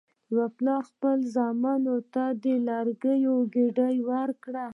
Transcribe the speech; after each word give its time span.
یو 0.35 0.45
پلار 0.57 0.81
خپلو 0.91 1.25
زامنو 1.35 1.95
ته 2.13 2.23
د 2.43 2.45
لرګیو 2.67 3.35
ګېډۍ 3.53 3.95
ورکړه. 4.09 4.65